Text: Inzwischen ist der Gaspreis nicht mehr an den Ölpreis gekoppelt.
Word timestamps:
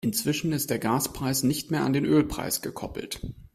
Inzwischen 0.03 0.51
ist 0.51 0.71
der 0.71 0.79
Gaspreis 0.79 1.43
nicht 1.43 1.69
mehr 1.69 1.83
an 1.83 1.93
den 1.93 2.05
Ölpreis 2.05 2.63
gekoppelt. 2.63 3.21